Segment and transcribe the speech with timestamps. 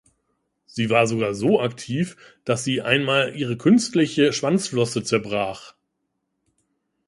[0.65, 5.75] Sie war sogar so aktiv, dass sie einmal ihre künstliche Schwanzflosse zerbrach.